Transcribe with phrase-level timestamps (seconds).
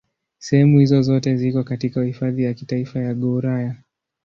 [0.37, 3.75] Sehemu hizo zote ziko katika Hifadhi ya Kitaifa ya Gouraya.